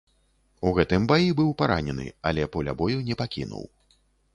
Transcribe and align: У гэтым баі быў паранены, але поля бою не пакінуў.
У 0.69 0.73
гэтым 0.77 1.05
баі 1.11 1.29
быў 1.41 1.53
паранены, 1.61 2.09
але 2.31 2.51
поля 2.57 2.77
бою 2.81 2.99
не 3.13 3.23
пакінуў. 3.23 3.63